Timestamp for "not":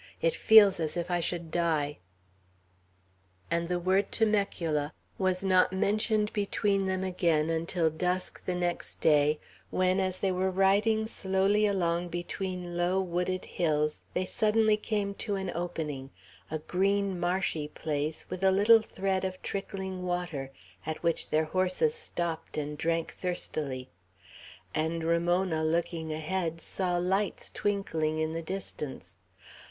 5.43-5.71